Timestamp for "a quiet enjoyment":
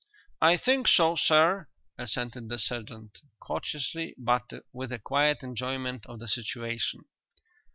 4.91-6.07